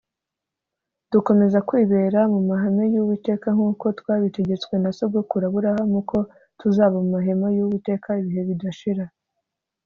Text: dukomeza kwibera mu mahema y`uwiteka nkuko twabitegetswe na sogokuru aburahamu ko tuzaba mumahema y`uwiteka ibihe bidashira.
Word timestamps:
dukomeza 1.11 1.59
kwibera 1.67 2.19
mu 2.33 2.39
mahema 2.49 2.83
y`uwiteka 2.91 3.47
nkuko 3.55 3.85
twabitegetswe 3.99 4.73
na 4.83 4.89
sogokuru 4.97 5.43
aburahamu 5.49 5.99
ko 6.09 6.19
tuzaba 6.59 6.95
mumahema 7.03 7.47
y`uwiteka 7.55 8.07
ibihe 8.21 8.43
bidashira. 8.49 9.05